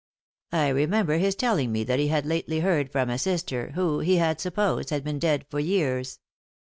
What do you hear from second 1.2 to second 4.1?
telling me that he had lately heard from a sister who,